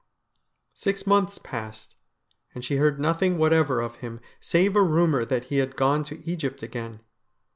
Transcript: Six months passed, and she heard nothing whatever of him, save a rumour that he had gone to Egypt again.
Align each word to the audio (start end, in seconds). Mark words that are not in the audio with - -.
Six 0.73 1.05
months 1.05 1.37
passed, 1.37 1.93
and 2.55 2.65
she 2.65 2.77
heard 2.77 2.99
nothing 2.99 3.37
whatever 3.37 3.81
of 3.81 3.97
him, 3.97 4.19
save 4.39 4.75
a 4.75 4.81
rumour 4.81 5.25
that 5.25 5.43
he 5.43 5.57
had 5.57 5.75
gone 5.75 6.01
to 6.05 6.27
Egypt 6.27 6.63
again. 6.63 7.01